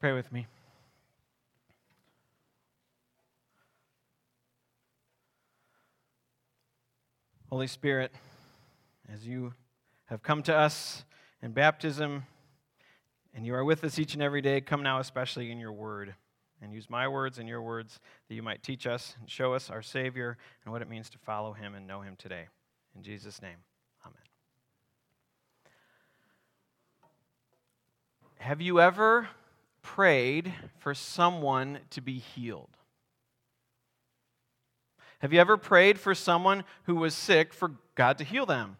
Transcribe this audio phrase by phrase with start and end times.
[0.00, 0.46] Pray with me.
[7.50, 8.10] Holy Spirit,
[9.12, 9.52] as you
[10.06, 11.04] have come to us
[11.42, 12.24] in baptism,
[13.34, 16.14] and you are with us each and every day, come now especially in your word.
[16.62, 19.68] And use my words and your words that you might teach us and show us
[19.68, 22.46] our Savior and what it means to follow him and know him today.
[22.96, 23.56] In Jesus' name,
[24.06, 24.22] amen.
[28.38, 29.28] Have you ever
[29.82, 32.76] prayed for someone to be healed?
[35.20, 38.76] Have you ever prayed for someone who was sick for God to heal them?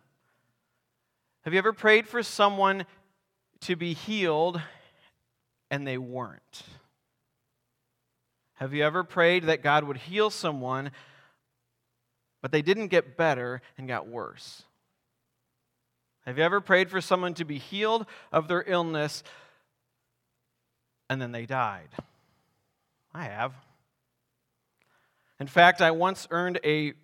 [1.42, 2.86] Have you ever prayed for someone
[3.60, 4.60] to be healed
[5.70, 6.62] and they weren't?
[8.54, 10.90] Have you ever prayed that God would heal someone,
[12.42, 14.64] but they didn't get better and got worse?
[16.26, 19.22] Have you ever prayed for someone to be healed of their illness
[21.10, 21.88] and then they died?
[23.12, 23.52] I have.
[25.40, 26.94] In fact, I once earned a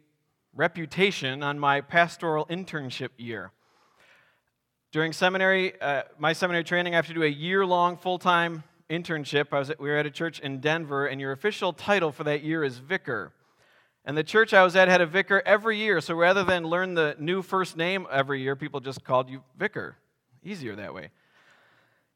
[0.54, 3.50] reputation on my pastoral internship year.
[4.92, 8.62] During seminary, uh, my seminary training, I have to do a year long full time
[8.88, 9.48] internship.
[9.52, 12.22] I was at, we were at a church in Denver, and your official title for
[12.24, 13.32] that year is vicar.
[14.04, 16.94] And the church I was at had a vicar every year, so rather than learn
[16.94, 19.96] the new first name every year, people just called you vicar.
[20.44, 21.10] Easier that way.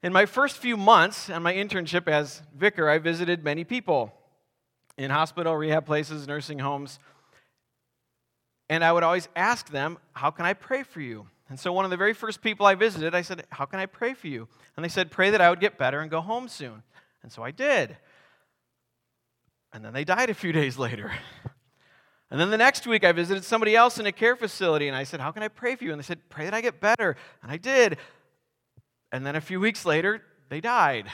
[0.02, 4.14] In my first few months on my internship as vicar, I visited many people
[4.96, 6.98] in hospital, rehab places, nursing homes.
[8.70, 11.26] And I would always ask them, How can I pray for you?
[11.50, 13.86] And so, one of the very first people I visited, I said, How can I
[13.86, 14.48] pray for you?
[14.76, 16.82] And they said, Pray that I would get better and go home soon.
[17.22, 17.96] And so I did.
[19.72, 21.12] And then they died a few days later.
[22.30, 25.02] And then the next week, I visited somebody else in a care facility, and I
[25.02, 25.90] said, How can I pray for you?
[25.90, 27.16] And they said, Pray that I get better.
[27.42, 27.98] And I did.
[29.12, 31.06] And then a few weeks later, they died.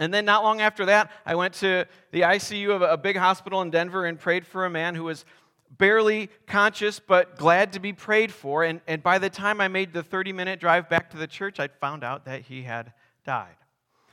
[0.00, 3.62] And then, not long after that, I went to the ICU of a big hospital
[3.62, 5.24] in Denver and prayed for a man who was
[5.76, 8.64] barely conscious but glad to be prayed for.
[8.64, 11.58] And, and by the time I made the 30 minute drive back to the church,
[11.60, 12.92] I found out that he had
[13.24, 13.56] died.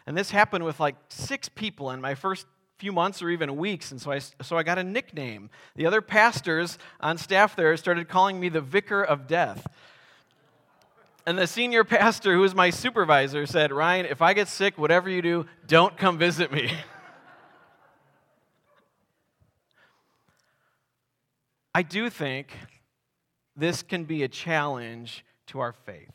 [0.08, 2.46] And this happened with like six people in my first
[2.78, 3.92] few months or even weeks.
[3.92, 5.50] And so I, so I got a nickname.
[5.76, 9.66] The other pastors on staff there started calling me the Vicar of Death.
[11.28, 15.10] And the senior pastor, who was my supervisor, said, Ryan, if I get sick, whatever
[15.10, 16.72] you do, don't come visit me.
[21.74, 22.56] I do think
[23.56, 26.12] this can be a challenge to our faith.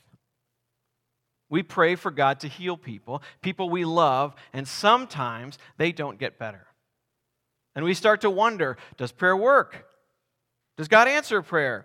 [1.51, 6.39] We pray for God to heal people, people we love, and sometimes they don't get
[6.39, 6.67] better.
[7.75, 9.87] And we start to wonder does prayer work?
[10.77, 11.85] Does God answer prayer?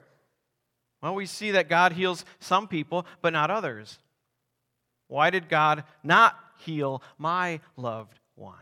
[1.05, 3.99] Well, we see that God heals some people, but not others.
[5.07, 8.55] Why did God not heal my loved one?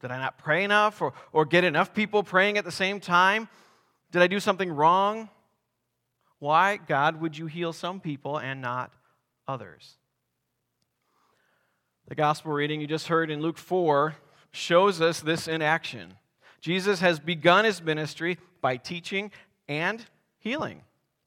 [0.00, 3.46] Did I not pray enough or, or get enough people praying at the same time?
[4.10, 5.28] Did I do something wrong?
[6.38, 8.90] Why, God, would you heal some people and not
[9.46, 9.98] others?
[12.08, 14.16] The gospel reading you just heard in Luke 4
[14.50, 16.14] shows us this in action.
[16.62, 19.30] Jesus has begun his ministry by teaching
[19.68, 20.02] and
[20.38, 20.80] healing.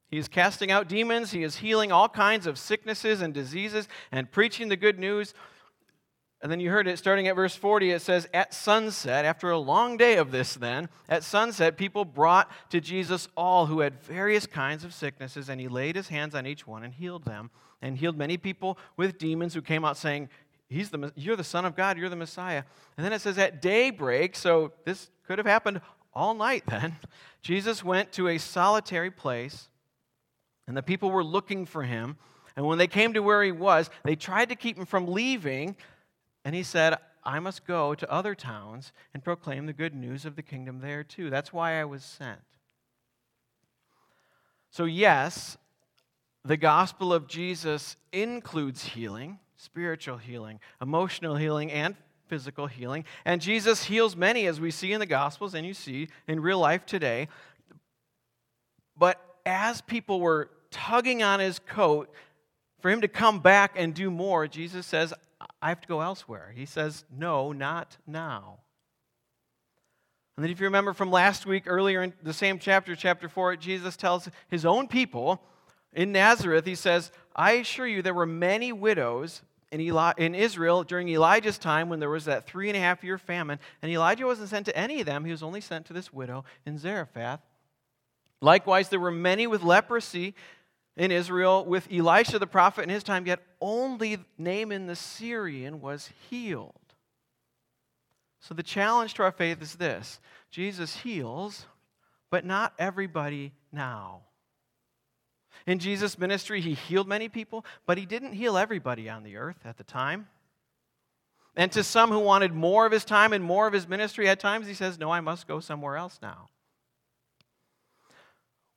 [0.10, 4.32] He is casting out demons, he is healing all kinds of sicknesses and diseases, and
[4.32, 5.34] preaching the good news
[6.42, 7.92] and then you heard it starting at verse 40.
[7.92, 12.50] It says, At sunset, after a long day of this, then, at sunset, people brought
[12.70, 16.46] to Jesus all who had various kinds of sicknesses, and he laid his hands on
[16.46, 20.30] each one and healed them, and healed many people with demons who came out saying,
[20.70, 22.64] He's the, You're the Son of God, you're the Messiah.
[22.96, 25.82] And then it says, At daybreak, so this could have happened
[26.14, 26.96] all night then,
[27.42, 29.68] Jesus went to a solitary place,
[30.70, 32.16] and the people were looking for him.
[32.56, 35.76] And when they came to where he was, they tried to keep him from leaving.
[36.46, 40.36] And he said, I must go to other towns and proclaim the good news of
[40.36, 41.32] the kingdom there too.
[41.32, 42.40] That's why I was sent.
[44.70, 45.58] So, yes,
[46.46, 51.96] the gospel of Jesus includes healing, spiritual healing, emotional healing, and
[52.28, 53.06] physical healing.
[53.26, 56.60] And Jesus heals many, as we see in the gospels and you see in real
[56.60, 57.28] life today.
[58.96, 60.52] But as people were
[60.90, 62.10] tugging on his coat
[62.82, 65.14] for him to come back and do more, Jesus says,
[65.62, 66.52] I have to go elsewhere.
[66.56, 68.60] He says, No, not now.
[70.36, 73.58] And then, if you remember from last week, earlier in the same chapter, chapter 4,
[73.58, 75.42] Jesus tells his own people
[75.94, 80.84] in Nazareth, he says, I assure you, there were many widows in, Eli- in Israel
[80.84, 84.26] during Elijah's time when there was that three and a half year famine, and Elijah
[84.26, 85.26] wasn't sent to any of them.
[85.26, 87.42] He was only sent to this widow in Zarephath.
[88.42, 90.34] Likewise, there were many with leprosy
[91.00, 96.12] in Israel with Elisha the prophet in his time, yet only Naaman the Syrian was
[96.30, 96.74] healed.
[98.42, 100.20] So the challenge to our faith is this
[100.52, 101.66] Jesus heals,
[102.30, 104.24] but not everybody now.
[105.66, 109.60] In Jesus' ministry, he healed many people, but he didn't heal everybody on the earth
[109.64, 110.28] at the time.
[111.56, 114.40] And to some who wanted more of his time and more of his ministry, at
[114.40, 116.50] times he says, No, I must go somewhere else now.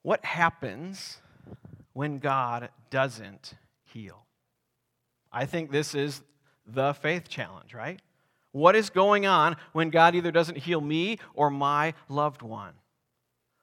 [0.03, 1.19] What happens
[1.93, 3.55] when God doesn't
[3.85, 4.27] heal?
[5.33, 6.23] I think this is
[6.67, 8.01] the faith challenge, right?
[8.53, 12.75] What is going on when God either doesn't heal me or my loved one?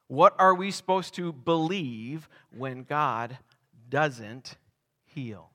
[0.08, 2.28] What are we supposed to believe
[2.58, 3.38] when God
[3.90, 4.58] doesn't
[5.06, 5.52] heal?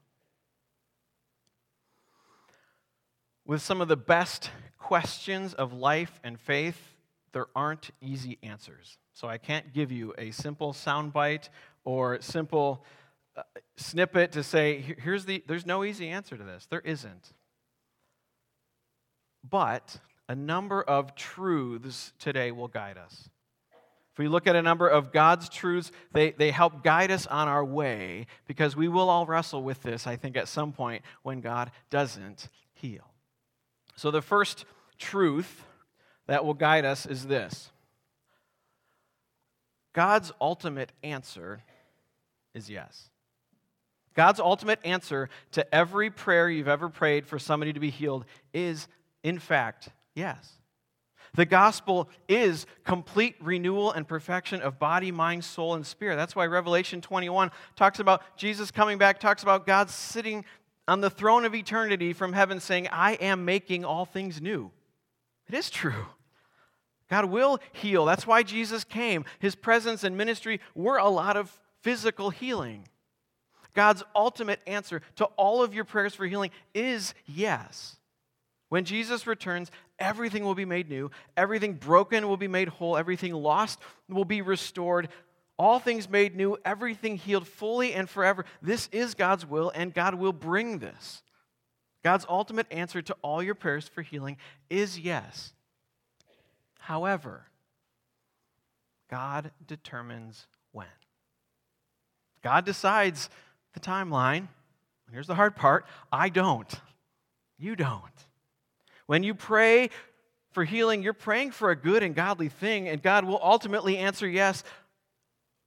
[3.44, 6.94] With some of the best questions of life and faith,
[7.32, 8.97] there aren't easy answers.
[9.12, 11.49] So I can't give you a simple soundbite
[11.84, 12.84] or simple
[13.36, 13.42] uh,
[13.76, 16.66] snippet to say, here's the, there's no easy answer to this.
[16.66, 17.32] There isn't.
[19.48, 19.98] But
[20.28, 23.28] a number of truths today will guide us.
[24.12, 27.48] If we look at a number of God's truths, they, they help guide us on
[27.48, 31.40] our way because we will all wrestle with this, I think, at some point when
[31.40, 33.10] God doesn't heal.
[33.96, 34.66] So, the first
[34.98, 35.64] truth
[36.28, 37.70] that will guide us is this
[39.92, 41.62] God's ultimate answer
[42.54, 43.10] is yes.
[44.14, 48.86] God's ultimate answer to every prayer you've ever prayed for somebody to be healed is,
[49.22, 50.52] in fact, yes.
[51.34, 56.14] The gospel is complete renewal and perfection of body, mind, soul, and spirit.
[56.14, 60.44] That's why Revelation 21 talks about Jesus coming back, talks about God sitting
[60.86, 64.70] on the throne of eternity from heaven saying, I am making all things new.
[65.48, 66.06] It is true.
[67.10, 68.04] God will heal.
[68.04, 69.24] That's why Jesus came.
[69.40, 72.88] His presence and ministry were a lot of physical healing.
[73.75, 77.96] God's ultimate answer to all of your prayers for healing is yes.
[78.70, 83.34] When Jesus returns, everything will be made new, everything broken will be made whole, everything
[83.34, 83.78] lost
[84.08, 85.08] will be restored,
[85.58, 88.46] all things made new, everything healed fully and forever.
[88.62, 91.22] This is God's will, and God will bring this.
[92.02, 94.38] God's ultimate answer to all your prayers for healing
[94.70, 95.52] is yes.
[96.78, 97.46] However,
[99.10, 100.46] God determines.
[102.44, 103.29] God decides
[103.73, 104.46] the timeline.
[105.11, 106.73] Here's the hard part I don't.
[107.58, 108.02] You don't.
[109.06, 109.91] When you pray
[110.52, 114.29] for healing, you're praying for a good and godly thing, and God will ultimately answer
[114.29, 114.62] yes,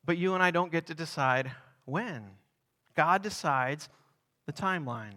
[0.06, 1.52] but you and I don't get to decide
[1.86, 2.24] when.
[2.96, 3.90] God decides
[4.46, 5.14] the timeline.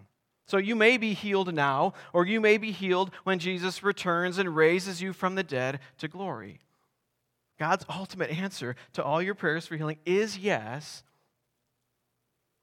[0.47, 4.57] So you may be healed now, or you may be healed when Jesus returns and
[4.57, 6.61] raises you from the dead to glory.
[7.59, 11.03] God's ultimate answer to all your prayers for healing is yes.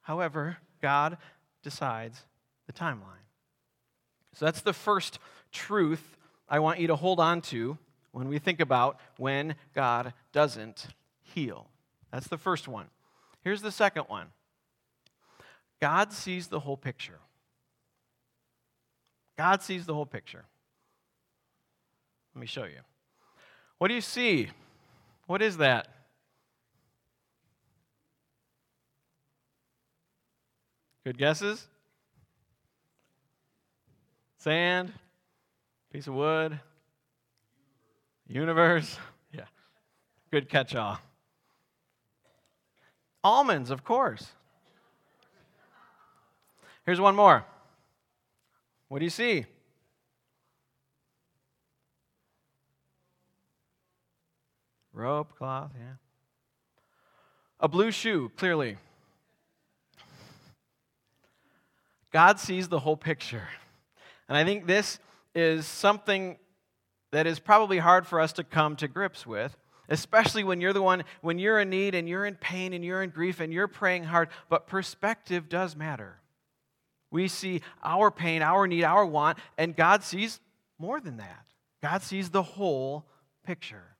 [0.07, 1.18] However, God
[1.63, 2.21] decides
[2.65, 3.27] the timeline.
[4.36, 5.19] So that's the first
[5.51, 6.15] truth
[6.48, 7.77] I want you to hold on to
[8.13, 10.88] when we think about when God doesn't
[11.21, 11.68] heal.
[12.09, 12.86] That's the first one.
[13.44, 14.27] Here's the second one
[15.81, 17.19] God sees the whole picture.
[19.38, 20.45] God sees the whole picture.
[22.33, 22.80] Let me show you.
[23.77, 24.51] What do you see?
[25.25, 25.89] What is that?
[31.07, 31.65] Good guesses?
[34.39, 34.92] Sand?
[35.90, 36.59] Piece of wood?
[38.28, 38.97] Universe?
[39.31, 39.45] Yeah.
[40.31, 40.99] Good catch all.
[43.23, 44.28] Almonds, of course.
[46.85, 47.45] Here's one more.
[48.90, 49.45] What do you see?
[54.92, 55.94] Rope, cloth, yeah.
[57.61, 58.78] A blue shoe, clearly.
[62.11, 63.47] God sees the whole picture.
[64.28, 64.99] And I think this
[65.35, 66.37] is something
[67.11, 69.56] that is probably hard for us to come to grips with
[69.90, 73.04] especially when you're the one, when you're in need and you're in pain and you're
[73.04, 74.30] in grief and you're praying hard.
[74.49, 76.19] But perspective does matter.
[77.09, 80.40] We see our pain, our need, our want, and God sees
[80.78, 81.45] more than that.
[81.81, 83.06] God sees the whole
[83.45, 83.95] picture.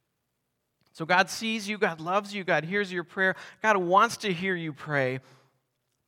[0.92, 4.56] So God sees you, God loves you, God hears your prayer, God wants to hear
[4.56, 5.20] you pray,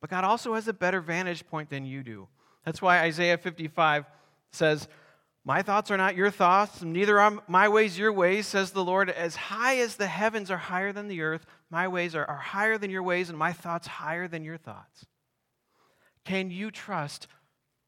[0.00, 2.28] but God also has a better vantage point than you do.
[2.64, 4.04] That's why Isaiah 55
[4.52, 4.88] says,
[5.44, 9.08] my thoughts are not your thoughts, neither are my ways your ways, says the Lord.
[9.08, 12.76] As high as the heavens are higher than the earth, my ways are, are higher
[12.76, 15.06] than your ways, and my thoughts higher than your thoughts.
[16.24, 17.26] Can you trust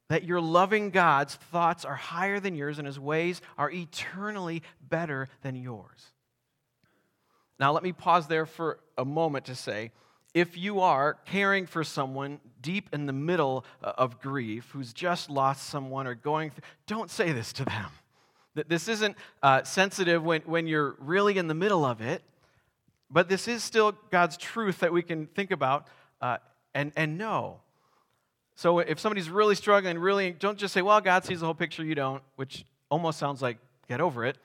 [0.09, 5.29] that your loving God's thoughts are higher than yours and his ways are eternally better
[5.43, 6.07] than yours?
[7.61, 9.93] Now, let me pause there for a moment to say
[10.35, 15.29] if you are caring for someone deep in the middle uh, of grief who's just
[15.29, 17.91] lost someone or going through, don't say this to them.
[18.69, 22.23] This isn't uh, sensitive when, when you're really in the middle of it,
[23.11, 25.87] but this is still God's truth that we can think about
[26.21, 26.39] uh,
[26.75, 27.61] and, and know.
[28.55, 31.85] So if somebody's really struggling, really, don't just say, well, God sees the whole picture,
[31.85, 33.59] you don't, which almost sounds like
[33.89, 34.37] get over it.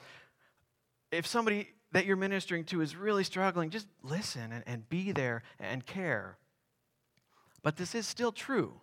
[1.12, 5.44] If somebody that you're ministering to is really struggling, just listen and, and be there
[5.60, 6.38] and care.
[7.64, 8.74] But this is still true.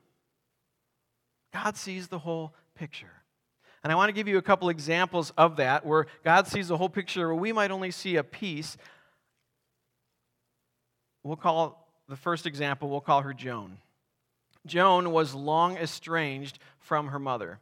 [1.52, 3.23] God sees the whole picture.
[3.82, 6.76] And I want to give you a couple examples of that where God sees the
[6.76, 8.76] whole picture, where we might only see a piece.
[11.23, 13.78] We'll call the first example, we'll call her Joan.
[14.66, 17.61] Joan was long estranged from her mother.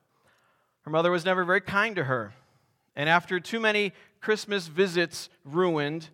[0.83, 2.33] Her mother was never very kind to her.
[2.95, 6.09] And after too many Christmas visits ruined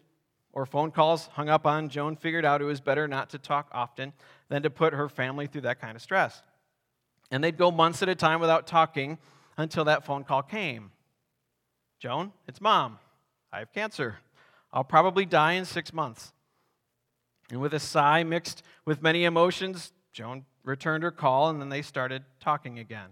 [0.52, 3.68] or phone calls hung up on, Joan figured out it was better not to talk
[3.70, 4.12] often
[4.48, 6.42] than to put her family through that kind of stress.
[7.30, 9.18] And they'd go months at a time without talking
[9.58, 10.90] until that phone call came.
[12.00, 12.98] Joan, it's mom.
[13.52, 14.16] I have cancer.
[14.72, 16.32] I'll probably die in six months.
[17.50, 21.82] And with a sigh mixed with many emotions, Joan returned her call, and then they
[21.82, 23.10] started talking again.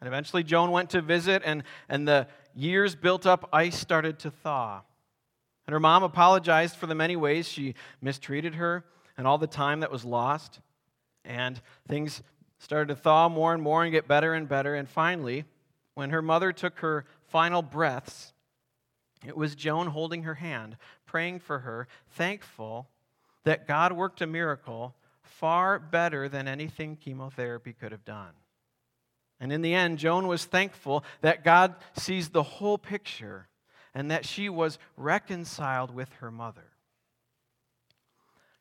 [0.00, 4.30] And eventually, Joan went to visit, and, and the years built up ice started to
[4.30, 4.82] thaw.
[5.66, 8.84] And her mom apologized for the many ways she mistreated her
[9.16, 10.60] and all the time that was lost.
[11.24, 12.22] And things
[12.58, 14.74] started to thaw more and more and get better and better.
[14.74, 15.44] And finally,
[15.94, 18.32] when her mother took her final breaths,
[19.26, 20.76] it was Joan holding her hand,
[21.06, 22.88] praying for her, thankful
[23.44, 28.32] that God worked a miracle far better than anything chemotherapy could have done.
[29.40, 33.48] And in the end, Joan was thankful that God sees the whole picture
[33.94, 36.72] and that she was reconciled with her mother.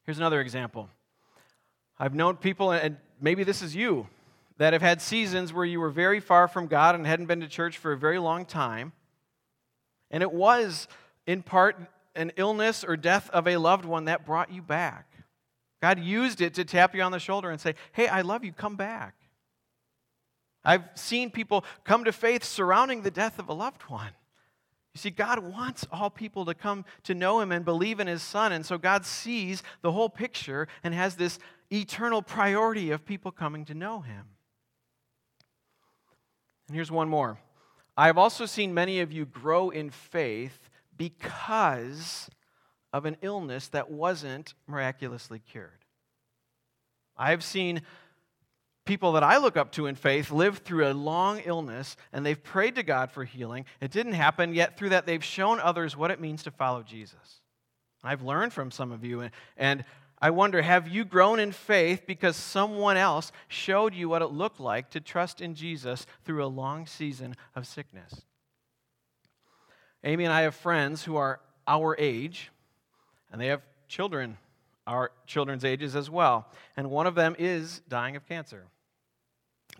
[0.05, 0.89] Here's another example.
[1.99, 4.07] I've known people, and maybe this is you,
[4.57, 7.47] that have had seasons where you were very far from God and hadn't been to
[7.47, 8.93] church for a very long time.
[10.09, 10.87] And it was,
[11.25, 11.77] in part,
[12.15, 15.05] an illness or death of a loved one that brought you back.
[15.81, 18.51] God used it to tap you on the shoulder and say, Hey, I love you,
[18.51, 19.15] come back.
[20.67, 24.11] I've seen people come to faith surrounding the death of a loved one.
[24.93, 28.21] You see, God wants all people to come to know Him and believe in His
[28.21, 28.51] Son.
[28.51, 31.39] And so God sees the whole picture and has this
[31.71, 34.25] eternal priority of people coming to know Him.
[36.67, 37.39] And here's one more
[37.95, 42.29] I have also seen many of you grow in faith because
[42.91, 45.85] of an illness that wasn't miraculously cured.
[47.15, 47.83] I've seen
[48.87, 52.41] people that I look up to in faith live through a long illness and they've
[52.41, 53.65] prayed to God for healing.
[53.81, 57.41] It didn't happen, yet through that they've shown others what it means to follow Jesus.
[58.03, 59.85] I've learned from some of you, and
[60.19, 64.59] I wonder have you grown in faith because someone else showed you what it looked
[64.59, 68.21] like to trust in Jesus through a long season of sickness?
[70.03, 72.49] Amy and I have friends who are our age,
[73.31, 74.37] and they have children
[74.87, 76.47] our children's ages as well.
[76.75, 78.65] And one of them is dying of cancer.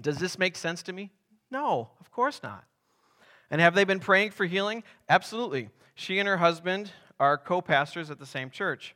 [0.02, 1.12] Does this make sense to me?
[1.50, 2.64] No, of course not.
[3.50, 4.84] And have they been praying for healing?
[5.08, 5.70] Absolutely.
[5.96, 8.96] She and her husband are co pastors at the same church.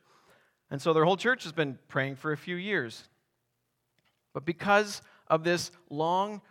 [0.70, 3.08] And so their whole church has been praying for a few years.
[4.34, 6.42] But because of this long,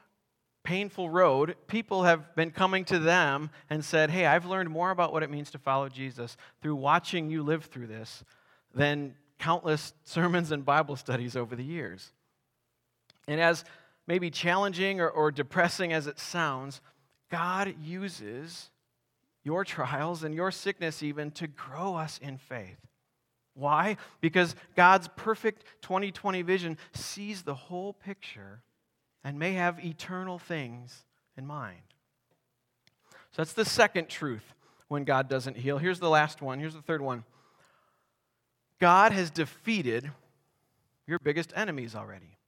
[0.62, 5.12] painful road, people have been coming to them and said, Hey, I've learned more about
[5.12, 8.24] what it means to follow Jesus through watching you live through this
[8.74, 12.12] than countless sermons and Bible studies over the years.
[13.26, 13.64] And as
[14.06, 16.80] maybe challenging or, or depressing as it sounds,
[17.30, 18.70] God uses
[19.42, 22.78] your trials and your sickness even to grow us in faith.
[23.54, 23.96] Why?
[24.20, 28.62] Because God's perfect 2020 vision sees the whole picture
[29.24, 31.04] and may have eternal things
[31.36, 31.80] in mind.
[33.32, 34.54] So that's the second truth
[34.88, 35.78] when God doesn't heal.
[35.78, 36.58] Here's the last one.
[36.58, 37.24] Here's the third one
[38.80, 40.10] God has defeated
[41.06, 42.38] your biggest enemies already.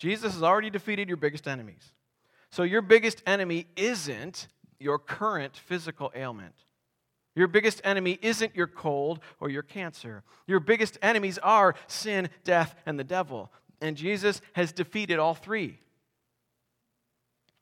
[0.00, 1.92] Jesus has already defeated your biggest enemies.
[2.50, 6.54] So your biggest enemy isn't your current physical ailment.
[7.36, 10.24] Your biggest enemy isn't your cold or your cancer.
[10.46, 13.52] Your biggest enemies are sin, death, and the devil.
[13.82, 15.78] And Jesus has defeated all three.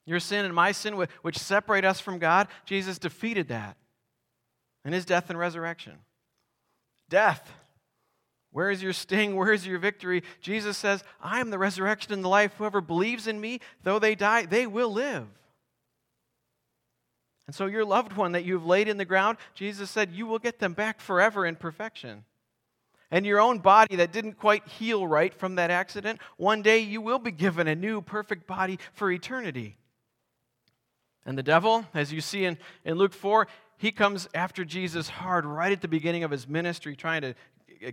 [0.07, 3.77] Your sin and my sin, which separate us from God, Jesus defeated that
[4.85, 5.95] in his death and resurrection.
[7.09, 7.53] Death,
[8.51, 9.37] where is your sting?
[9.37, 10.23] Where is your victory?
[10.41, 12.55] Jesus says, I am the resurrection and the life.
[12.59, 15.27] Whoever believes in me, though they die, they will live.
[17.47, 20.39] And so, your loved one that you've laid in the ground, Jesus said, you will
[20.39, 22.25] get them back forever in perfection.
[23.11, 27.01] And your own body that didn't quite heal right from that accident, one day you
[27.01, 29.79] will be given a new perfect body for eternity.
[31.25, 35.47] And the devil, as you see in, in Luke 4, he comes after Jesus hard
[35.47, 37.35] right at the beginning of his ministry, trying to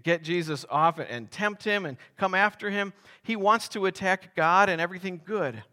[0.03, 2.93] get Jesus off and tempt him and come after him.
[3.23, 5.63] He wants to attack God and everything good.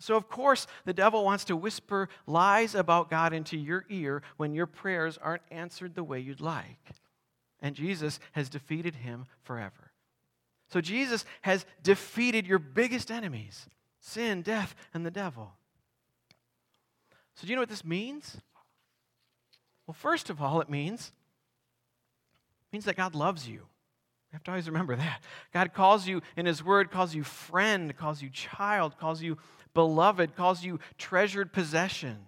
[0.00, 4.54] So, of course, the devil wants to whisper lies about God into your ear when
[4.54, 6.90] your prayers aren't answered the way you'd like.
[7.60, 9.92] And Jesus has defeated him forever.
[10.68, 13.66] So, Jesus has defeated your biggest enemies
[14.00, 15.52] sin, death, and the devil.
[17.34, 18.40] So, do you know what this means?
[19.86, 21.12] Well, first of all, it means
[22.68, 23.54] it means that God loves you.
[23.54, 25.22] You have to always remember that.
[25.54, 29.38] God calls you in His Word, calls you friend, calls you child, calls you
[29.72, 32.18] beloved, calls you treasured possession.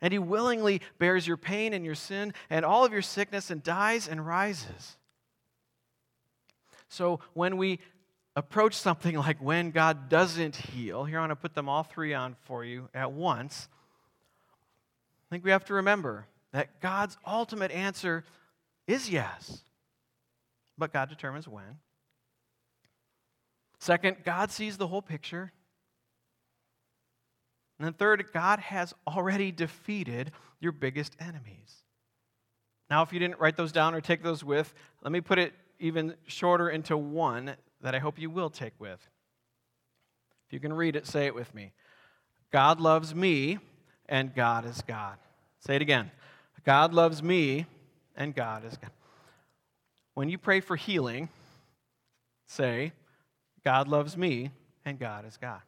[0.00, 3.62] And He willingly bears your pain and your sin and all of your sickness and
[3.62, 4.96] dies and rises.
[6.88, 7.78] So when we
[8.34, 12.12] approach something like when God doesn't heal, here I want to put them all three
[12.12, 13.68] on for you at once.
[15.28, 18.24] I think we have to remember that God's ultimate answer
[18.86, 19.62] is yes,
[20.76, 21.78] but God determines when.
[23.78, 25.52] Second, God sees the whole picture.
[27.78, 31.82] And then third, God has already defeated your biggest enemies.
[32.88, 34.72] Now, if you didn't write those down or take those with,
[35.02, 39.00] let me put it even shorter into one that I hope you will take with.
[40.46, 41.72] If you can read it, say it with me.
[42.52, 43.58] God loves me,
[44.08, 45.16] and God is God.
[45.58, 46.10] Say it again.
[46.64, 47.66] God loves me,
[48.16, 48.90] and God is God.
[50.14, 51.28] When you pray for healing,
[52.46, 52.92] say,
[53.64, 54.50] God loves me,
[54.84, 55.60] and God is God.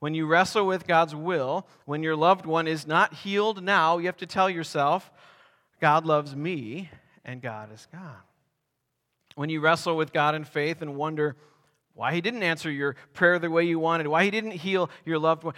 [0.00, 4.06] When you wrestle with God's will, when your loved one is not healed now, you
[4.06, 5.10] have to tell yourself,
[5.80, 6.90] God loves me,
[7.24, 8.16] and God is God.
[9.34, 11.36] When you wrestle with God in faith and wonder
[11.94, 15.18] why He didn't answer your prayer the way you wanted, why He didn't heal your
[15.18, 15.54] loved one,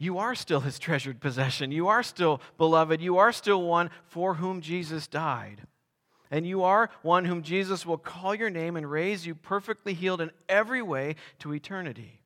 [0.00, 1.72] you are still his treasured possession.
[1.72, 3.02] You are still beloved.
[3.02, 5.66] You are still one for whom Jesus died.
[6.30, 10.20] And you are one whom Jesus will call your name and raise you perfectly healed
[10.20, 12.20] in every way to eternity.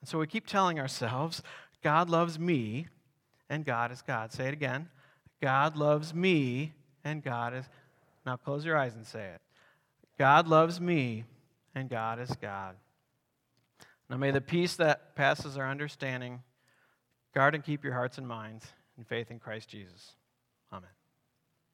[0.00, 1.42] And so we keep telling ourselves,
[1.82, 2.88] God loves me
[3.48, 4.32] and God is God.
[4.32, 4.88] Say it again.
[5.40, 6.72] God loves me
[7.04, 7.64] and God is.
[8.26, 9.40] Now close your eyes and say it.
[10.18, 11.24] God loves me
[11.74, 12.76] and God is God.
[14.10, 16.42] Now may the peace that passes our understanding
[17.34, 18.66] guard and keep your hearts and minds
[18.98, 20.12] in faith in Christ Jesus.